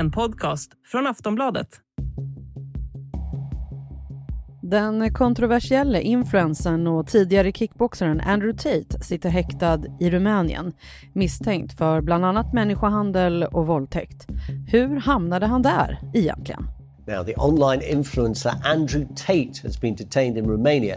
En 0.00 0.10
podcast 0.10 0.70
från 0.86 1.06
Aftonbladet. 1.06 1.68
Den 4.62 5.12
kontroversiella 5.12 6.00
influensen 6.00 6.86
och 6.86 7.06
tidigare 7.06 7.52
kickboxaren 7.52 8.20
Andrew 8.20 8.58
Tate 8.58 9.04
sitter 9.04 9.28
häktad 9.28 9.80
i 10.00 10.10
Rumänien 10.10 10.72
misstänkt 11.12 11.78
för 11.78 12.00
bland 12.00 12.24
annat 12.24 12.52
människohandel 12.52 13.42
och 13.42 13.66
våldtäkt. 13.66 14.26
Hur 14.66 14.96
hamnade 14.96 15.46
han 15.46 15.62
där 15.62 15.98
egentligen? 16.14 16.68
Now, 17.06 17.24
the 17.24 17.34
online 17.36 17.82
influencer 17.82 18.52
Andrew 18.64 19.06
Tate 19.16 19.62
has 19.62 19.80
been 19.80 19.96
detained 19.96 20.36
in 20.36 20.46
Romania 20.46 20.96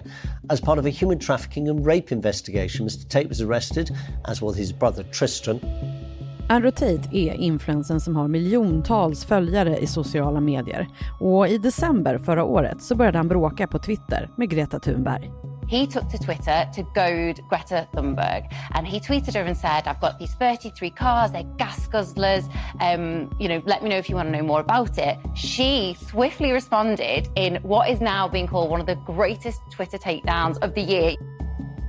as 0.50 0.62
part 0.62 0.80
of 0.80 0.86
a 0.86 0.92
human 1.02 1.20
trafficking 1.20 1.70
and 1.70 1.88
rape 1.88 2.16
investigation. 2.16 2.88
Mr. 2.88 3.10
Tate 3.10 3.28
was 3.28 3.42
arrested, 3.42 3.90
as 4.28 4.42
was 4.42 4.58
his 4.58 4.80
brother 4.80 5.04
Tristan. 5.04 5.60
Andrew 6.54 6.72
Tate 6.72 7.18
är 7.18 7.34
influensen 7.34 8.00
som 8.00 8.16
har 8.16 8.28
miljontals 8.28 9.26
följare 9.26 9.78
i 9.78 9.88
sociala 9.88 10.40
medier. 10.40 10.88
Och 11.20 11.48
i 11.48 11.58
december 11.58 12.18
förra 12.18 12.44
året 12.44 12.82
så 12.82 12.96
började 12.96 13.18
han 13.18 13.28
bråka 13.28 13.68
på 13.68 13.80
Twitter 13.80 14.30
med 14.36 14.50
Greta 14.50 14.80
Thunberg. 14.80 15.32
He 15.68 15.88
took 15.88 16.12
to 16.12 16.18
Twitter 16.18 16.66
to 16.76 16.82
goad 16.82 17.50
Greta 17.50 17.86
Thunberg 17.94 18.44
and 18.76 18.88
he 18.88 19.00
tweeted 19.00 19.36
her 19.36 19.46
and 19.46 19.58
said, 19.58 19.88
I've 19.88 20.02
got 20.02 20.20
these 20.20 20.36
33 20.40 20.90
cars, 20.90 21.32
they're 21.32 21.58
gas 21.58 21.88
guzzlers, 21.88 22.44
um, 22.82 23.30
you 23.40 23.48
know, 23.48 23.62
let 23.66 23.82
me 23.82 23.90
know 23.90 23.98
if 23.98 24.10
you 24.10 24.16
want 24.16 24.28
to 24.28 24.38
know 24.38 24.44
more 24.44 24.60
about 24.60 24.98
it. 24.98 25.18
She 25.36 25.96
swiftly 26.10 26.52
responded 26.52 27.30
in 27.36 27.56
what 27.64 27.90
is 27.90 28.02
now 28.02 28.28
being 28.28 28.48
called 28.48 28.70
one 28.70 28.82
of 28.82 28.88
the 28.88 29.00
greatest 29.14 29.60
Twitter 29.72 29.98
takedowns 29.98 30.58
of 30.62 30.76
the 30.76 30.82
year. 30.82 31.16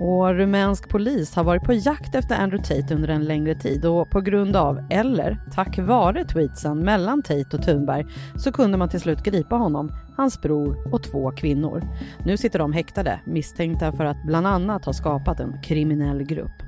Och 0.00 0.34
rumänsk 0.34 0.88
polis 0.88 1.34
har 1.36 1.44
varit 1.44 1.62
på 1.62 1.72
jakt 1.72 2.14
efter 2.14 2.36
Andrew 2.36 2.74
Tate 2.74 2.94
under 2.94 3.08
en 3.08 3.24
längre 3.24 3.54
tid 3.54 3.84
och 3.84 4.10
på 4.10 4.20
grund 4.20 4.56
av, 4.56 4.86
eller 4.90 5.38
tack 5.54 5.78
vare 5.78 6.24
tweetsen 6.24 6.78
mellan 6.78 7.22
Tate 7.22 7.56
och 7.56 7.62
Thunberg 7.62 8.06
så 8.36 8.52
kunde 8.52 8.78
man 8.78 8.88
till 8.88 9.00
slut 9.00 9.22
gripa 9.22 9.56
honom, 9.56 9.92
hans 10.16 10.40
bror 10.42 10.94
och 10.94 11.02
två 11.02 11.30
kvinnor. 11.30 11.82
Nu 12.24 12.36
sitter 12.36 12.58
de 12.58 12.72
häktade 12.72 13.20
misstänkta 13.24 13.92
för 13.92 14.04
att 14.04 14.26
bland 14.26 14.46
annat 14.46 14.84
ha 14.84 14.92
skapat 14.92 15.40
en 15.40 15.62
kriminell 15.62 16.22
grupp. 16.22 16.62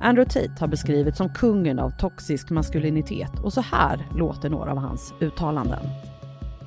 Andrew 0.00 0.24
Tate 0.40 0.60
har 0.60 0.68
beskrivits 0.68 1.18
som 1.18 1.34
kungen 1.34 1.78
av 1.78 1.90
toxisk 1.90 2.50
maskulinitet 2.50 3.38
och 3.42 3.52
så 3.52 3.60
här 3.60 4.06
låter 4.14 4.50
några 4.50 4.70
av 4.70 4.78
hans 4.78 5.14
uttalanden. 5.20 5.86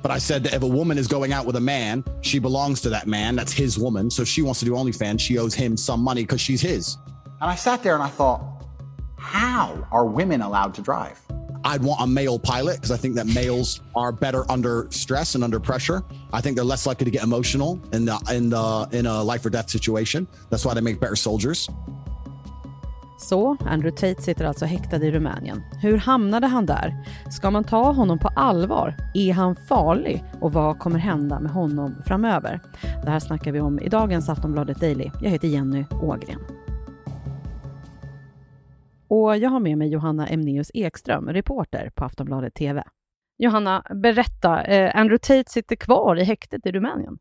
But 0.06 0.12
I 0.12 0.18
said 0.18 0.44
that 0.44 0.54
if 0.54 0.62
a 0.62 0.68
woman 0.68 0.98
is 0.98 1.08
going 1.08 1.32
out 1.32 1.46
with 1.46 1.56
a 1.56 1.60
man, 1.60 2.04
she 2.20 2.38
belongs 2.38 2.80
to 2.82 2.90
that 2.90 3.08
man. 3.08 3.34
That's 3.34 3.52
his 3.52 3.76
woman. 3.76 4.08
So 4.08 4.22
if 4.22 4.28
she 4.28 4.40
wants 4.40 4.60
to 4.60 4.64
do 4.64 4.70
OnlyFans, 4.70 5.18
she 5.18 5.36
owes 5.36 5.52
him 5.52 5.76
some 5.76 5.98
money 5.98 6.22
because 6.22 6.40
she's 6.40 6.60
his. 6.60 6.96
And 7.40 7.50
I 7.50 7.56
sat 7.56 7.82
there 7.82 7.94
and 7.94 8.02
I 8.04 8.08
thought, 8.08 8.40
how 9.18 9.84
are 9.90 10.06
women 10.06 10.42
allowed 10.42 10.74
to 10.74 10.80
drive? 10.80 11.20
I'd 11.64 11.82
want 11.82 12.02
a 12.02 12.06
male 12.06 12.38
pilot 12.38 12.76
because 12.76 12.92
I 12.92 12.96
think 12.96 13.16
that 13.16 13.26
males 13.26 13.80
are 13.96 14.12
better 14.12 14.48
under 14.48 14.86
stress 14.90 15.34
and 15.34 15.42
under 15.42 15.58
pressure. 15.58 16.04
I 16.32 16.40
think 16.40 16.54
they're 16.54 16.64
less 16.64 16.86
likely 16.86 17.06
to 17.06 17.10
get 17.10 17.24
emotional 17.24 17.80
in 17.92 18.04
the, 18.04 18.16
in 18.30 18.50
the, 18.50 18.88
in 18.92 19.06
a 19.06 19.24
life 19.24 19.44
or 19.44 19.50
death 19.50 19.70
situation. 19.70 20.28
That's 20.50 20.64
why 20.64 20.74
they 20.74 20.82
make 20.82 21.00
better 21.00 21.16
soldiers. 21.16 21.68
Så, 23.18 23.56
Andrew 23.60 23.90
Tate 23.90 24.22
sitter 24.22 24.44
alltså 24.44 24.64
häktad 24.64 24.96
i 24.96 25.10
Rumänien. 25.10 25.62
Hur 25.82 25.98
hamnade 25.98 26.46
han 26.46 26.66
där? 26.66 26.94
Ska 27.30 27.50
man 27.50 27.64
ta 27.64 27.92
honom 27.92 28.18
på 28.18 28.28
allvar? 28.28 28.94
Är 29.14 29.32
han 29.32 29.56
farlig? 29.56 30.24
Och 30.40 30.52
vad 30.52 30.78
kommer 30.78 30.98
hända 30.98 31.40
med 31.40 31.52
honom 31.52 31.94
framöver? 32.06 32.60
Det 33.04 33.10
här 33.10 33.20
snackar 33.20 33.52
vi 33.52 33.60
om 33.60 33.78
i 33.78 33.88
dagens 33.88 34.28
Aftonbladet 34.28 34.80
Daily. 34.80 35.10
Jag 35.22 35.30
heter 35.30 35.48
Jenny 35.48 35.84
Ågren. 36.02 36.40
Och 39.08 39.36
jag 39.36 39.50
har 39.50 39.60
med 39.60 39.78
mig 39.78 39.88
Johanna 39.88 40.26
Emneus 40.26 40.70
Ekström, 40.74 41.28
reporter 41.28 41.90
på 41.94 42.04
Aftonbladet 42.04 42.54
TV. 42.54 42.84
Johanna, 43.38 43.82
berätta. 43.94 44.62
Eh, 44.62 44.96
Andrew 44.96 45.18
Tate 45.18 45.52
sitter 45.52 45.76
kvar 45.76 46.16
i 46.16 46.24
häktet 46.24 46.66
i 46.66 46.72
Rumänien. 46.72 47.18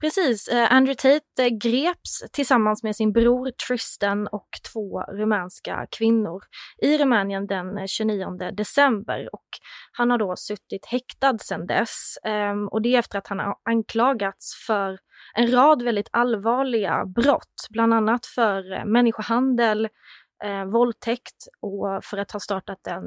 Precis. 0.00 0.48
Eh, 0.48 0.72
Andrew 0.72 0.94
Tate 0.94 1.44
eh, 1.44 1.48
greps 1.48 2.24
tillsammans 2.32 2.82
med 2.82 2.96
sin 2.96 3.12
bror 3.12 3.50
Tristan 3.50 4.26
och 4.26 4.48
två 4.72 5.02
rumänska 5.02 5.86
kvinnor 5.90 6.42
i 6.82 6.98
Rumänien 6.98 7.46
den 7.46 7.78
eh, 7.78 7.86
29 7.86 8.50
december 8.52 9.28
och 9.32 9.48
han 9.92 10.10
har 10.10 10.18
då 10.18 10.36
suttit 10.36 10.86
häktad 10.86 11.38
sedan 11.38 11.66
dess 11.66 12.18
ehm, 12.24 12.68
och 12.68 12.82
det 12.82 12.94
är 12.94 12.98
efter 12.98 13.18
att 13.18 13.26
han 13.26 13.38
har 13.38 13.56
anklagats 13.64 14.64
för 14.66 14.98
en 15.34 15.50
rad 15.50 15.82
väldigt 15.82 16.08
allvarliga 16.10 17.04
brott, 17.06 17.66
bland 17.70 17.94
annat 17.94 18.26
för 18.26 18.72
eh, 18.72 18.84
människohandel, 18.84 19.88
våldtäkt 20.72 21.46
och 21.60 22.04
för 22.04 22.18
att 22.18 22.32
ha 22.32 22.40
startat 22.40 22.86
en, 22.86 23.04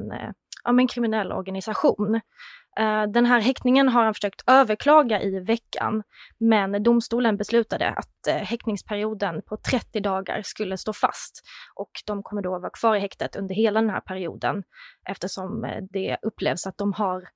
ja, 0.64 0.80
en 0.80 0.88
kriminell 0.88 1.32
organisation. 1.32 2.20
Eh, 2.76 3.06
den 3.06 3.26
här 3.26 3.40
häktningen 3.40 3.88
har 3.88 4.04
han 4.04 4.14
försökt 4.14 4.42
överklaga 4.46 5.22
i 5.22 5.40
veckan, 5.40 6.02
men 6.38 6.82
domstolen 6.82 7.36
beslutade 7.36 7.90
att 7.90 8.26
eh, 8.28 8.34
häktningsperioden 8.34 9.42
på 9.42 9.56
30 9.56 10.00
dagar 10.00 10.42
skulle 10.42 10.78
stå 10.78 10.92
fast 10.92 11.42
och 11.74 11.90
de 12.06 12.22
kommer 12.22 12.42
då 12.42 12.50
vara 12.58 12.70
kvar 12.70 12.96
i 12.96 13.00
häktet 13.00 13.36
under 13.36 13.54
hela 13.54 13.80
den 13.80 13.90
här 13.90 14.00
perioden 14.00 14.62
eftersom 15.08 15.64
eh, 15.64 15.82
det 15.90 16.16
upplevs 16.22 16.66
att 16.66 16.78
de 16.78 16.92
har, 16.92 17.28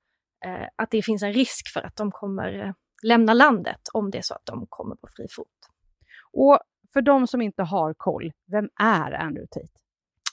att 0.75 0.91
det 0.91 1.01
finns 1.01 1.23
en 1.23 1.33
risk 1.33 1.73
för 1.73 1.81
att 1.81 1.95
de 1.95 2.11
kommer 2.11 2.73
lämna 3.03 3.33
landet 3.33 3.79
om 3.93 4.11
det 4.11 4.17
är 4.17 4.21
så 4.21 4.33
att 4.33 4.45
de 4.45 4.65
kommer 4.69 4.95
på 4.95 5.07
fri 5.17 5.27
fot. 5.35 5.47
Och 6.33 6.59
för 6.93 7.01
de 7.01 7.27
som 7.27 7.41
inte 7.41 7.63
har 7.63 7.93
koll, 7.93 8.31
vem 8.51 8.69
är 8.79 9.11
Andrew 9.11 9.47
Tate? 9.47 9.79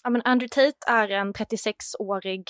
Ja, 0.05 0.21
Andrew 0.25 0.49
Tate 0.49 0.93
är 0.93 1.09
en 1.09 1.33
36-årig 1.33 2.45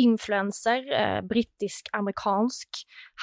influencer, 0.00 0.92
eh, 0.92 1.22
brittisk-amerikansk. 1.22 2.68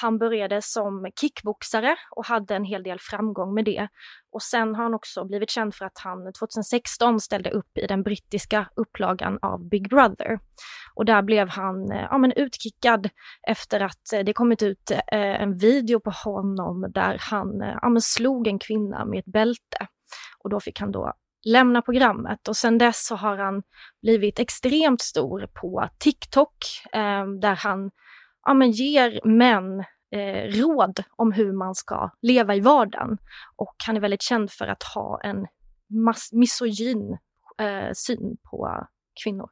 Han 0.01 0.17
började 0.17 0.61
som 0.61 1.11
kickboxare 1.21 1.95
och 2.15 2.25
hade 2.25 2.55
en 2.55 2.63
hel 2.63 2.83
del 2.83 2.99
framgång 2.99 3.53
med 3.53 3.65
det. 3.65 3.88
Och 4.31 4.41
sen 4.41 4.75
har 4.75 4.83
han 4.83 4.93
också 4.93 5.25
blivit 5.25 5.49
känd 5.49 5.75
för 5.75 5.85
att 5.85 5.97
han 6.03 6.33
2016 6.39 7.19
ställde 7.19 7.49
upp 7.49 7.77
i 7.77 7.88
den 7.88 8.03
brittiska 8.03 8.69
upplagan 8.75 9.39
av 9.41 9.69
Big 9.69 9.89
Brother. 9.89 10.39
Och 10.95 11.05
där 11.05 11.21
blev 11.21 11.49
han 11.49 11.91
eh, 11.91 12.07
ja, 12.11 12.17
men 12.17 12.31
utkickad 12.31 13.09
efter 13.47 13.79
att 13.79 14.13
eh, 14.13 14.19
det 14.19 14.33
kommit 14.33 14.63
ut 14.63 14.91
eh, 14.91 15.41
en 15.41 15.57
video 15.57 15.99
på 15.99 16.11
honom 16.25 16.91
där 16.94 17.17
han 17.19 17.61
eh, 17.61 17.77
ja, 17.81 17.89
men 17.89 18.01
slog 18.01 18.47
en 18.47 18.59
kvinna 18.59 19.05
med 19.05 19.19
ett 19.19 19.33
bälte. 19.33 19.88
Och 20.44 20.49
då 20.49 20.59
fick 20.59 20.79
han 20.79 20.91
då 20.91 21.13
lämna 21.47 21.81
programmet 21.81 22.47
och 22.47 22.57
sen 22.57 22.77
dess 22.77 23.05
så 23.05 23.15
har 23.15 23.37
han 23.37 23.63
blivit 24.01 24.39
extremt 24.39 25.01
stor 25.01 25.47
på 25.53 25.89
TikTok 25.97 26.55
eh, 26.93 27.27
där 27.41 27.55
han 27.55 27.91
ja, 28.45 28.53
men 28.53 28.71
ger 28.71 29.19
män 29.23 29.79
eh, 30.11 30.59
råd 30.61 31.03
om 31.15 31.31
hur 31.31 31.53
man 31.53 31.75
ska 31.75 32.09
leva 32.21 32.55
i 32.55 32.59
vardagen. 32.59 33.17
Och 33.55 33.75
han 33.85 33.97
är 33.97 34.01
väldigt 34.01 34.21
känd 34.21 34.51
för 34.51 34.67
att 34.67 34.83
ha 34.83 35.21
en 35.23 35.47
misogyn 36.31 37.17
eh, 37.61 37.91
syn 37.93 38.37
på 38.49 38.87
kvinnor. 39.23 39.49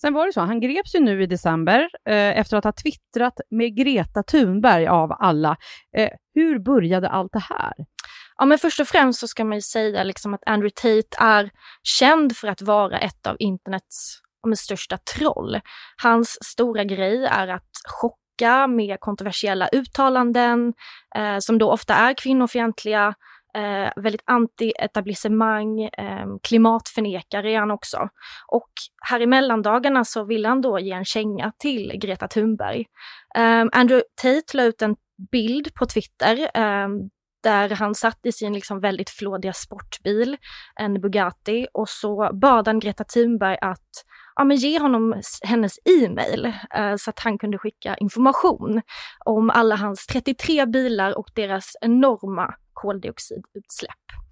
Sen 0.00 0.14
var 0.14 0.26
det 0.26 0.32
så, 0.32 0.40
han 0.40 0.60
greps 0.60 0.94
ju 0.94 1.00
nu 1.00 1.22
i 1.22 1.26
december 1.26 1.88
eh, 2.04 2.38
efter 2.38 2.56
att 2.56 2.64
ha 2.64 2.72
twittrat 2.72 3.40
med 3.50 3.76
Greta 3.76 4.22
Thunberg 4.22 4.86
av 4.86 5.12
alla. 5.18 5.56
Eh, 5.96 6.10
hur 6.34 6.58
började 6.58 7.08
allt 7.08 7.32
det 7.32 7.42
här? 7.48 7.74
Ja, 8.38 8.44
men 8.44 8.58
först 8.58 8.80
och 8.80 8.88
främst 8.88 9.20
så 9.20 9.28
ska 9.28 9.44
man 9.44 9.56
ju 9.56 9.62
säga 9.62 10.02
liksom 10.02 10.34
att 10.34 10.42
Andrew 10.46 10.74
Tate 10.74 11.24
är 11.24 11.50
känd 11.82 12.36
för 12.36 12.48
att 12.48 12.62
vara 12.62 12.98
ett 12.98 13.26
av 13.26 13.36
internets 13.38 14.18
ja, 14.42 14.56
största 14.56 14.98
troll. 15.16 15.60
Hans 16.02 16.38
stora 16.44 16.84
grej 16.84 17.24
är 17.24 17.48
att 17.48 17.70
chocka 18.00 18.66
med 18.66 19.00
kontroversiella 19.00 19.68
uttalanden 19.68 20.74
eh, 21.16 21.38
som 21.38 21.58
då 21.58 21.72
ofta 21.72 21.94
är 21.94 22.14
kvinnofientliga, 22.14 23.14
eh, 23.56 23.92
väldigt 23.96 24.24
anti-etablissemang, 24.26 25.80
eh, 25.98 26.26
klimatförnekare 26.42 27.52
är 27.52 27.58
han 27.58 27.70
också. 27.70 28.08
Och 28.46 28.70
här 29.10 29.20
i 29.20 29.26
mellandagarna 29.26 30.04
så 30.04 30.24
vill 30.24 30.46
han 30.46 30.60
då 30.60 30.78
ge 30.78 30.92
en 30.92 31.04
känga 31.04 31.52
till 31.58 31.92
Greta 32.00 32.28
Thunberg. 32.28 32.86
Eh, 33.36 33.64
Andrew 33.72 34.02
Tate 34.22 34.56
la 34.56 34.62
ut 34.62 34.82
en 34.82 34.96
bild 35.32 35.74
på 35.74 35.86
Twitter 35.86 36.50
eh, 36.54 36.88
där 37.42 37.70
han 37.70 37.94
satt 37.94 38.26
i 38.26 38.32
sin 38.32 38.52
liksom 38.52 38.80
väldigt 38.80 39.10
flådiga 39.10 39.52
sportbil, 39.52 40.36
en 40.80 41.00
Bugatti, 41.00 41.66
och 41.72 41.88
så 41.88 42.30
bad 42.32 42.68
han 42.68 42.80
Greta 42.80 43.04
Thunberg 43.04 43.58
att 43.60 44.04
ja, 44.36 44.44
men 44.44 44.56
ge 44.56 44.78
honom 44.78 45.22
hennes 45.42 45.78
e-mail 45.84 46.52
eh, 46.74 46.96
så 46.96 47.10
att 47.10 47.18
han 47.18 47.38
kunde 47.38 47.58
skicka 47.58 47.96
information 47.96 48.82
om 49.24 49.50
alla 49.50 49.76
hans 49.76 50.06
33 50.06 50.66
bilar 50.66 51.18
och 51.18 51.30
deras 51.34 51.72
enorma 51.80 52.54
koldioxidutsläpp. 52.72 54.25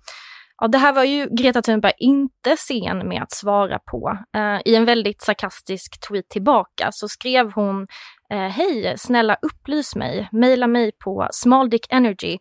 Ja, 0.65 0.69
det 0.69 0.79
här 0.79 0.93
var 0.93 1.05
ju 1.05 1.29
Greta 1.31 1.63
Thunberg 1.63 1.93
inte 1.99 2.57
sen 2.57 3.09
med 3.09 3.23
att 3.23 3.33
svara 3.33 3.79
på. 3.79 4.19
Eh, 4.37 4.61
I 4.65 4.75
en 4.75 4.85
väldigt 4.85 5.23
sarkastisk 5.23 6.09
tweet 6.09 6.29
tillbaka 6.29 6.93
så 6.93 7.09
skrev 7.09 7.53
hon 7.53 7.87
eh, 8.33 8.49
Hej, 8.49 8.95
snälla 8.99 9.37
upplys 9.43 9.97
mig. 9.97 10.29
Maila 10.33 10.67
mig 10.67 10.93
på 11.05 11.29
smalldickenergy 11.31 12.39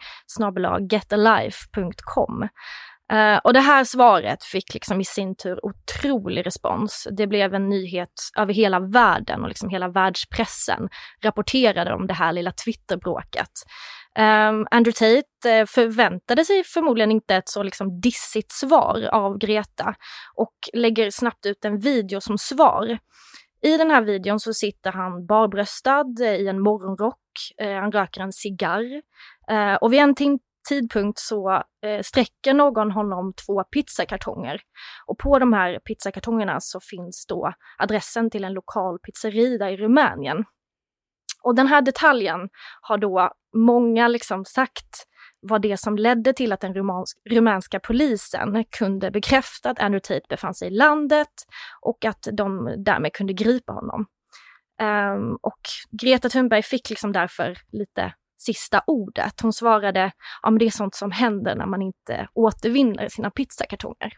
getalife.com. 0.89 2.49
Uh, 3.13 3.19
eh, 3.19 3.37
och 3.37 3.53
det 3.53 3.59
här 3.59 3.83
svaret 3.83 4.43
fick 4.43 4.73
liksom 4.73 5.01
i 5.01 5.05
sin 5.05 5.35
tur 5.35 5.65
otrolig 5.65 6.45
respons. 6.45 7.07
Det 7.17 7.27
blev 7.27 7.53
en 7.53 7.69
nyhet 7.69 8.13
över 8.37 8.53
hela 8.53 8.79
världen 8.79 9.41
och 9.41 9.47
liksom 9.47 9.69
hela 9.69 9.87
världspressen 9.87 10.89
rapporterade 11.23 11.93
om 11.93 12.07
det 12.07 12.13
här 12.13 12.33
lilla 12.33 12.51
Twitterbråket. 12.51 13.51
Um, 14.19 14.67
Andrew 14.71 14.93
Tate 14.93 15.59
eh, 15.59 15.65
förväntade 15.65 16.45
sig 16.45 16.63
förmodligen 16.63 17.11
inte 17.11 17.35
ett 17.35 17.49
så 17.49 17.63
liksom 17.63 18.01
dissigt 18.01 18.51
svar 18.51 19.09
av 19.11 19.37
Greta 19.37 19.95
och 20.35 20.53
lägger 20.73 21.09
snabbt 21.09 21.45
ut 21.45 21.65
en 21.65 21.79
video 21.79 22.21
som 22.21 22.37
svar. 22.37 22.97
I 23.61 23.77
den 23.77 23.91
här 23.91 24.01
videon 24.01 24.39
så 24.39 24.53
sitter 24.53 24.91
han 24.91 25.25
barbröstad 25.25 26.05
eh, 26.21 26.35
i 26.35 26.47
en 26.47 26.61
morgonrock, 26.61 27.19
eh, 27.57 27.73
han 27.73 27.91
röker 27.91 28.21
en 28.21 28.33
cigarr 28.33 29.01
och 29.81 29.93
vid 29.93 29.99
en 29.99 30.15
tidpunkt 30.69 31.19
så 31.19 31.51
eh, 31.85 32.01
sträcker 32.03 32.53
någon 32.53 32.91
honom 32.91 33.33
två 33.45 33.63
pizzakartonger. 33.63 34.61
Och 35.05 35.17
på 35.17 35.39
de 35.39 35.53
här 35.53 35.79
pizzakartongerna 35.79 36.59
så 36.59 36.79
finns 36.79 37.25
då 37.25 37.53
adressen 37.77 38.29
till 38.29 38.43
en 38.43 38.53
lokal 38.53 38.99
pizzeria 38.99 39.71
i 39.71 39.77
Rumänien. 39.77 40.45
Och 41.43 41.55
den 41.55 41.67
här 41.67 41.81
detaljen 41.81 42.49
har 42.81 42.97
då 42.97 43.31
många 43.53 44.07
liksom 44.07 44.45
sagt 44.45 45.07
var 45.41 45.59
det 45.59 45.77
som 45.77 45.97
ledde 45.97 46.33
till 46.33 46.51
att 46.51 46.59
den 46.59 46.73
rumansk, 46.73 47.17
rumänska 47.29 47.79
polisen 47.79 48.65
kunde 48.77 49.11
bekräfta 49.11 49.69
att 49.69 49.79
Andrew 49.79 49.99
Tate 49.99 50.25
befann 50.29 50.53
sig 50.53 50.67
i 50.67 50.71
landet 50.71 51.27
och 51.81 52.05
att 52.05 52.27
de 52.31 52.75
därmed 52.77 53.13
kunde 53.13 53.33
gripa 53.33 53.73
honom. 53.73 54.05
Um, 54.81 55.37
och 55.41 55.59
Greta 56.01 56.29
Thunberg 56.29 56.63
fick 56.63 56.89
liksom 56.89 57.11
därför 57.11 57.57
lite 57.71 58.13
sista 58.37 58.83
ordet. 58.87 59.41
Hon 59.41 59.53
svarade, 59.53 60.11
ja 60.41 60.49
men 60.49 60.59
det 60.59 60.65
är 60.65 60.69
sånt 60.69 60.95
som 60.95 61.11
händer 61.11 61.55
när 61.55 61.65
man 61.65 61.81
inte 61.81 62.27
återvinner 62.33 63.07
sina 63.09 63.29
pizzakartonger. 63.31 64.13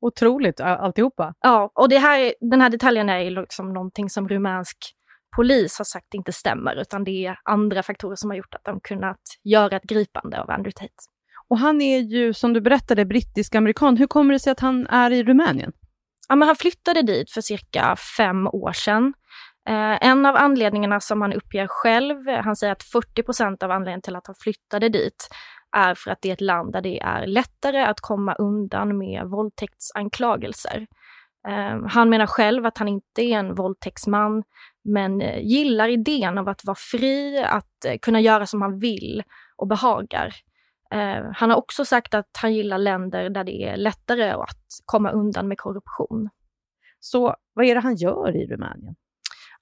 Otroligt 0.00 0.60
alltihopa. 0.60 1.34
Ja, 1.40 1.70
och 1.74 1.88
det 1.88 1.98
här, 1.98 2.34
den 2.40 2.60
här 2.60 2.70
detaljen 2.70 3.08
är 3.08 3.30
liksom 3.30 3.72
någonting 3.72 4.10
som 4.10 4.28
rumänsk 4.28 4.78
polis 5.36 5.78
har 5.78 5.84
sagt 5.84 6.14
inte 6.14 6.32
stämmer, 6.32 6.76
utan 6.76 7.04
det 7.04 7.26
är 7.26 7.38
andra 7.44 7.82
faktorer 7.82 8.16
som 8.16 8.30
har 8.30 8.36
gjort 8.36 8.54
att 8.54 8.64
de 8.64 8.80
kunnat 8.80 9.20
göra 9.44 9.76
ett 9.76 9.82
gripande 9.82 10.42
av 10.42 10.50
Andrew 10.50 10.72
Tate. 10.72 10.94
Och 11.48 11.58
han 11.58 11.80
är 11.80 11.98
ju, 11.98 12.34
som 12.34 12.52
du 12.52 12.60
berättade, 12.60 13.04
brittisk-amerikan. 13.04 13.96
Hur 13.96 14.06
kommer 14.06 14.32
det 14.32 14.38
sig 14.38 14.50
att 14.50 14.60
han 14.60 14.86
är 14.86 15.10
i 15.10 15.24
Rumänien? 15.24 15.72
Ja, 16.28 16.36
men 16.36 16.48
han 16.48 16.56
flyttade 16.56 17.02
dit 17.02 17.30
för 17.30 17.40
cirka 17.40 17.96
fem 18.16 18.46
år 18.46 18.72
sedan. 18.72 19.14
Eh, 19.68 20.08
en 20.08 20.26
av 20.26 20.36
anledningarna 20.36 21.00
som 21.00 21.22
han 21.22 21.32
uppger 21.32 21.66
själv, 21.66 22.28
han 22.28 22.56
säger 22.56 22.72
att 22.72 22.82
40% 22.82 23.64
av 23.64 23.70
anledningen 23.70 24.02
till 24.02 24.16
att 24.16 24.26
han 24.26 24.36
flyttade 24.38 24.88
dit 24.88 25.28
är 25.76 25.94
för 25.94 26.10
att 26.10 26.18
det 26.22 26.28
är 26.28 26.32
ett 26.32 26.40
land 26.40 26.72
där 26.72 26.80
det 26.80 27.00
är 27.00 27.26
lättare 27.26 27.84
att 27.84 28.00
komma 28.00 28.34
undan 28.34 28.98
med 28.98 29.26
våldtäktsanklagelser. 29.26 30.86
Eh, 31.48 31.86
han 31.88 32.08
menar 32.08 32.26
själv 32.26 32.66
att 32.66 32.78
han 32.78 32.88
inte 32.88 33.22
är 33.22 33.38
en 33.38 33.54
våldtäktsman, 33.54 34.42
men 34.84 35.20
eh, 35.20 35.42
gillar 35.42 35.88
idén 35.88 36.38
av 36.38 36.48
att 36.48 36.64
vara 36.64 36.76
fri, 36.78 37.38
att 37.38 37.84
eh, 37.84 37.98
kunna 37.98 38.20
göra 38.20 38.46
som 38.46 38.62
han 38.62 38.78
vill 38.78 39.22
och 39.56 39.66
behagar. 39.66 40.34
Eh, 40.90 41.24
han 41.34 41.50
har 41.50 41.56
också 41.56 41.84
sagt 41.84 42.14
att 42.14 42.30
han 42.42 42.54
gillar 42.54 42.78
länder 42.78 43.30
där 43.30 43.44
det 43.44 43.64
är 43.64 43.76
lättare 43.76 44.30
att 44.30 44.66
komma 44.84 45.10
undan 45.10 45.48
med 45.48 45.58
korruption. 45.58 46.28
Så 47.00 47.36
vad 47.52 47.66
är 47.66 47.74
det 47.74 47.80
han 47.80 47.96
gör 47.96 48.36
i 48.36 48.46
Rumänien? 48.46 48.94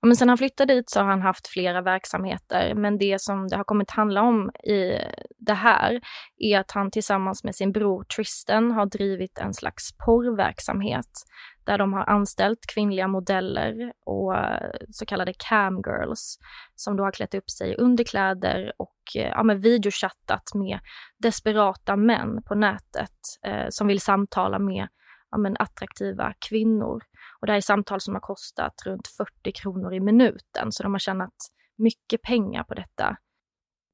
Men 0.06 0.16
sen 0.16 0.28
han 0.28 0.38
flyttade 0.38 0.74
dit 0.74 0.90
så 0.90 1.00
har 1.00 1.06
han 1.06 1.22
haft 1.22 1.48
flera 1.48 1.82
verksamheter, 1.82 2.74
men 2.74 2.98
det 2.98 3.20
som 3.20 3.48
det 3.48 3.56
har 3.56 3.64
kommit 3.64 3.90
handla 3.90 4.22
om 4.22 4.50
i 4.50 4.98
det 5.38 5.54
här 5.54 6.00
är 6.38 6.58
att 6.58 6.70
han 6.70 6.90
tillsammans 6.90 7.44
med 7.44 7.54
sin 7.54 7.72
bror 7.72 8.04
Tristan 8.04 8.70
har 8.70 8.86
drivit 8.86 9.38
en 9.38 9.54
slags 9.54 9.96
porrverksamhet 10.06 11.10
där 11.64 11.78
de 11.78 11.92
har 11.92 12.04
anställt 12.10 12.66
kvinnliga 12.74 13.08
modeller 13.08 13.92
och 14.06 14.36
eh, 14.36 14.70
så 14.90 15.06
kallade 15.06 15.32
camgirls 15.48 16.38
som 16.74 16.96
då 16.96 17.04
har 17.04 17.12
klätt 17.12 17.34
upp 17.34 17.50
sig 17.50 17.70
i 17.70 17.76
underkläder 17.76 18.72
och 18.78 18.96
eh, 19.16 19.28
ja, 19.28 19.42
men 19.42 19.60
videochattat 19.60 20.54
med 20.54 20.78
desperata 21.18 21.96
män 21.96 22.42
på 22.42 22.54
nätet 22.54 23.18
eh, 23.46 23.66
som 23.70 23.86
vill 23.86 24.00
samtala 24.00 24.58
med 24.58 24.88
ja, 25.30 25.38
men 25.38 25.56
attraktiva 25.58 26.34
kvinnor. 26.48 27.02
Och 27.42 27.46
det 27.46 27.52
här 27.52 27.56
är 27.56 27.60
samtal 27.60 28.00
som 28.00 28.14
har 28.14 28.20
kostat 28.20 28.74
runt 28.86 29.08
40 29.08 29.52
kronor 29.52 29.94
i 29.94 30.00
minuten, 30.00 30.72
så 30.72 30.82
de 30.82 30.92
har 30.92 30.98
tjänat 30.98 31.34
mycket 31.78 32.22
pengar 32.22 32.64
på 32.64 32.74
detta. 32.74 33.16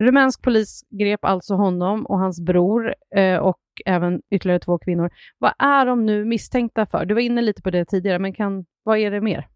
Rumänsk 0.03 0.43
polis 0.43 0.81
grep 0.91 1.25
alltså 1.25 1.55
honom 1.55 2.07
och 2.07 2.19
hans 2.19 2.41
bror 2.41 2.95
eh, 3.17 3.39
och 3.39 3.61
även 3.87 4.23
ytterligare 4.31 4.61
två 4.61 4.79
kvinnor. 4.79 5.11
Vad 5.39 5.53
är 5.59 5.87
de 5.87 6.07
nu 6.07 6.25
misstänkta 6.25 6.87
för? 6.87 7.05
Du 7.05 7.15
var 7.15 7.21
inne 7.21 7.43
lite 7.43 7.63
på 7.63 7.71
det 7.71 7.85
tidigare, 7.85 8.19
men 8.19 8.35
kan, 8.35 8.65
vad 8.83 8.99
är 8.99 9.11
det 9.11 9.21
mer? 9.21 9.49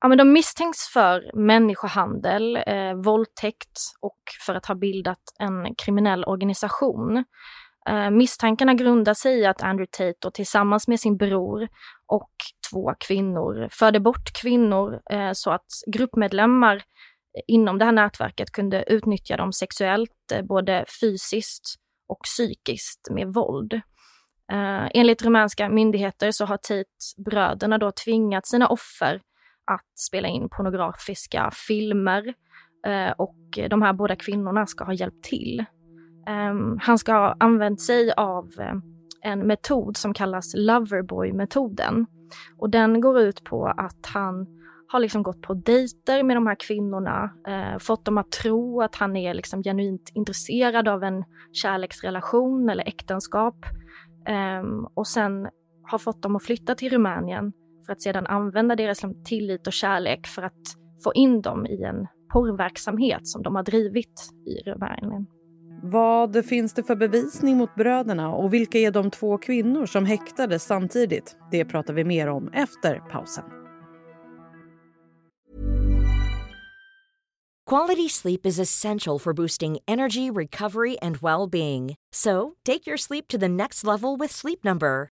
Ja, 0.00 0.08
men 0.08 0.18
de 0.18 0.32
misstänks 0.32 0.78
för 0.92 1.30
människohandel, 1.34 2.56
eh, 2.56 2.94
våldtäkt 2.94 3.78
och 4.00 4.18
för 4.46 4.54
att 4.54 4.66
ha 4.66 4.74
bildat 4.74 5.22
en 5.38 5.74
kriminell 5.74 6.24
organisation. 6.24 7.24
Eh, 7.88 8.10
misstankarna 8.10 8.74
grundar 8.74 9.14
sig 9.14 9.38
i 9.38 9.46
att 9.46 9.62
Andrew 9.62 9.86
Tate 9.90 10.30
tillsammans 10.34 10.88
med 10.88 11.00
sin 11.00 11.16
bror 11.16 11.68
och 12.06 12.30
två 12.70 12.94
kvinnor 13.06 13.68
förde 13.70 14.00
bort 14.00 14.32
kvinnor 14.42 15.00
eh, 15.10 15.30
så 15.32 15.50
att 15.50 15.66
gruppmedlemmar 15.92 16.76
eh, 16.76 17.42
inom 17.46 17.78
det 17.78 17.84
här 17.84 17.92
nätverket 17.92 18.50
kunde 18.50 18.84
utnyttja 18.92 19.36
dem 19.36 19.52
sexuellt, 19.52 20.32
eh, 20.32 20.42
både 20.42 20.84
fysiskt 21.00 21.74
och 22.08 22.20
psykiskt 22.24 23.10
med 23.10 23.34
våld. 23.34 23.72
Eh, 24.52 24.88
enligt 24.94 25.22
rumänska 25.22 25.68
myndigheter 25.68 26.30
så 26.30 26.44
har 26.44 26.56
Tate-bröderna 26.56 27.78
då 27.78 27.92
tvingat 28.04 28.46
sina 28.46 28.68
offer 28.68 29.20
att 29.70 29.98
spela 30.08 30.28
in 30.28 30.48
pornografiska 30.48 31.50
filmer 31.68 32.34
eh, 32.86 33.10
och 33.18 33.58
de 33.70 33.82
här 33.82 33.92
båda 33.92 34.16
kvinnorna 34.16 34.66
ska 34.66 34.84
ha 34.84 34.92
hjälpt 34.92 35.24
till. 35.24 35.64
Ehm, 36.26 36.78
han 36.80 36.98
ska 36.98 37.12
ha 37.12 37.36
använt 37.40 37.80
sig 37.80 38.12
av 38.16 38.48
eh, 38.58 38.74
en 39.22 39.46
metod 39.46 39.96
som 39.96 40.14
kallas 40.14 40.54
Loverboy-metoden. 40.56 42.06
Och 42.58 42.70
den 42.70 43.00
går 43.00 43.20
ut 43.20 43.44
på 43.44 43.66
att 43.66 44.06
han 44.06 44.46
har 44.88 45.00
liksom 45.00 45.22
gått 45.22 45.42
på 45.42 45.54
dejter 45.54 46.22
med 46.22 46.36
de 46.36 46.46
här 46.46 46.56
kvinnorna, 46.60 47.30
eh, 47.46 47.78
fått 47.78 48.04
dem 48.04 48.18
att 48.18 48.30
tro 48.30 48.82
att 48.82 48.96
han 48.96 49.16
är 49.16 49.34
liksom 49.34 49.62
genuint 49.62 50.10
intresserad 50.14 50.88
av 50.88 51.02
en 51.02 51.24
kärleksrelation 51.52 52.68
eller 52.68 52.88
äktenskap. 52.88 53.56
Eh, 54.26 54.62
och 54.94 55.06
sen 55.06 55.48
har 55.82 55.98
fått 55.98 56.22
dem 56.22 56.36
att 56.36 56.42
flytta 56.42 56.74
till 56.74 56.92
Rumänien 56.92 57.52
för 57.86 57.92
att 57.92 58.02
sedan 58.02 58.26
använda 58.26 58.76
deras 58.76 59.02
liksom 59.02 59.24
tillit 59.24 59.66
och 59.66 59.72
kärlek 59.72 60.26
för 60.26 60.42
att 60.42 60.62
få 61.04 61.12
in 61.14 61.40
dem 61.40 61.66
i 61.66 61.82
en 61.82 62.06
porrverksamhet 62.32 63.28
som 63.28 63.42
de 63.42 63.54
har 63.54 63.62
drivit 63.62 64.30
i 64.46 64.70
Rumänien. 64.70 65.26
Vad 65.86 66.46
finns 66.46 66.74
det 66.74 66.82
för 66.82 66.96
bevisning 66.96 67.56
mot 67.56 67.74
bröderna 67.74 68.34
och 68.34 68.54
vilka 68.54 68.78
är 68.78 68.90
de 68.90 69.10
två 69.10 69.38
kvinnor 69.38 69.86
som 69.86 70.04
häktades 70.04 70.64
samtidigt? 70.64 71.36
Det 71.50 71.64
pratar 71.64 71.94
vi 71.94 72.04
mer 72.04 72.28
om 72.28 72.48
efter 72.48 72.98
pausen. 72.98 73.44
Quality 77.70 78.08
sleep 78.08 78.46
is 78.46 78.58
essential 78.58 79.18
for 79.18 79.32
boosting 79.32 79.78
energy, 79.86 80.30
recovery 80.30 80.96
and 81.02 81.16
well-being. 81.16 81.94
So, 82.14 82.52
take 82.64 82.90
your 82.90 82.98
sleep 82.98 83.28
to 83.28 83.38
the 83.38 83.48
next 83.48 83.84
level 83.84 84.18
with 84.18 84.34
Sleep 84.34 84.64
Number. 84.64 85.13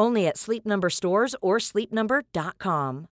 Only 0.00 0.28
at 0.28 0.38
Sleep 0.38 0.64
Number 0.64 0.88
stores 0.88 1.34
or 1.42 1.58
sleepnumber.com. 1.58 3.06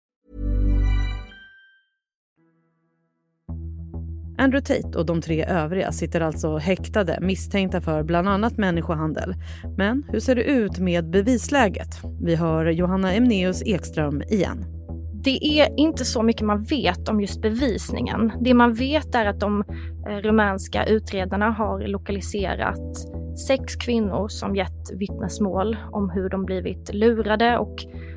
Andrew 4.39 4.61
Tate 4.61 4.97
och 4.97 5.05
de 5.05 5.21
tre 5.21 5.45
övriga 5.45 5.91
sitter 5.91 6.21
alltså 6.21 6.57
häktade 6.57 7.19
misstänkta 7.21 7.81
för 7.81 8.03
bland 8.03 8.29
annat 8.29 8.57
människohandel. 8.57 9.35
Men 9.77 10.03
hur 10.11 10.19
ser 10.19 10.35
det 10.35 10.43
ut 10.43 10.79
med 10.79 11.09
bevisläget? 11.09 11.87
Vi 12.21 12.35
hör 12.35 12.65
Johanna 12.65 13.13
Emneus 13.13 13.63
Ekström 13.65 14.21
igen. 14.21 14.65
Det 15.13 15.59
är 15.59 15.79
inte 15.79 16.05
så 16.05 16.23
mycket 16.23 16.45
man 16.45 16.63
vet 16.63 17.09
om 17.09 17.21
just 17.21 17.41
bevisningen. 17.41 18.31
Det 18.41 18.53
man 18.53 18.73
vet 18.73 19.15
är 19.15 19.25
att 19.25 19.39
de 19.39 19.63
eh, 20.07 20.15
rumänska 20.15 20.85
utredarna 20.85 21.49
har 21.49 21.87
lokaliserat 21.87 22.97
sex 23.37 23.75
kvinnor 23.75 24.27
som 24.27 24.55
gett 24.55 24.91
vittnesmål 24.93 25.77
om 25.91 26.09
hur 26.09 26.29
de 26.29 26.45
blivit 26.45 26.93
lurade 26.93 27.57
och 27.57 27.75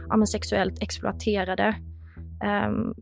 ja, 0.09 0.27
sexuellt 0.27 0.83
exploaterade. 0.83 1.75
Um, 2.69 2.95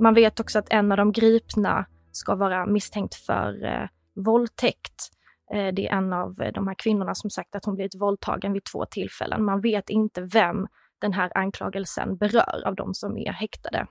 man 0.00 0.14
vet 0.14 0.40
också 0.40 0.58
att 0.58 0.72
en 0.72 0.92
av 0.92 0.98
de 0.98 1.12
gripna 1.12 1.86
ska 2.12 2.34
vara 2.34 2.66
misstänkt 2.66 3.14
för 3.14 3.64
eh, 3.64 3.88
våldtäkt. 4.14 5.08
Eh, 5.54 5.74
det 5.74 5.88
är 5.88 5.96
en 5.96 6.12
av 6.12 6.34
de 6.54 6.68
här 6.68 6.74
kvinnorna 6.74 7.14
som 7.14 7.30
sagt 7.30 7.54
att 7.54 7.64
hon 7.64 7.74
blivit 7.74 8.00
våldtagen 8.00 8.52
vid 8.52 8.64
två 8.64 8.84
tillfällen. 8.84 9.44
Man 9.44 9.60
vet 9.60 9.90
inte 9.90 10.22
vem 10.22 10.66
den 11.00 11.12
här 11.12 11.32
anklagelsen 11.34 12.16
berör 12.16 12.62
av 12.66 12.74
de 12.74 12.94
som 12.94 13.16
är 13.16 13.32
häktade. 13.32 13.86